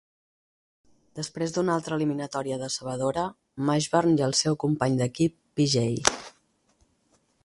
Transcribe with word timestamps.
Després 1.19 1.51
d'una 1.57 1.75
altra 1.79 1.99
eliminatòria 1.99 2.57
decebedora, 2.61 3.27
Mashburn 3.69 4.17
i 4.23 4.27
el 4.29 4.33
seu 4.41 4.57
company 4.67 4.97
d'equip, 5.03 5.37
P.J. 5.61 5.85